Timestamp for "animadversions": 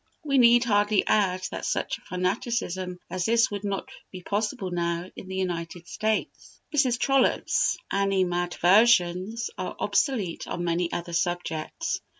7.91-9.51